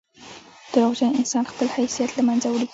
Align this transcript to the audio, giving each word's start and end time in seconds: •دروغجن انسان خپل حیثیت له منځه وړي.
•دروغجن 0.73 1.11
انسان 1.21 1.43
خپل 1.51 1.67
حیثیت 1.75 2.09
له 2.15 2.23
منځه 2.27 2.47
وړي. 2.49 2.67